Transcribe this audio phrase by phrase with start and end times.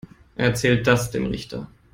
[0.35, 1.69] Erzähl das dem Richter.